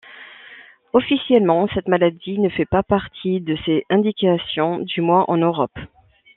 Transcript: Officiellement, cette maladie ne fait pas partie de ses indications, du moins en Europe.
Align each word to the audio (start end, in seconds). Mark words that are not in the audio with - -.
Officiellement, 0.93 1.67
cette 1.75 1.87
maladie 1.87 2.39
ne 2.39 2.49
fait 2.49 2.65
pas 2.65 2.81
partie 2.81 3.39
de 3.39 3.55
ses 3.67 3.85
indications, 3.91 4.79
du 4.79 4.99
moins 4.99 5.25
en 5.27 5.37
Europe. 5.37 5.77